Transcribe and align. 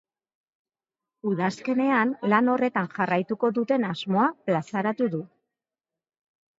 Udazkenean 1.31 2.15
lan 2.33 2.51
horretan 2.55 2.91
jarraituko 2.97 3.53
duten 3.61 3.89
asmoa 3.93 4.27
plazaratu 4.51 5.15
du. 5.17 5.25